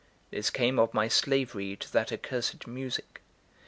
[0.31, 3.21] This came of my slavery to that accursed music.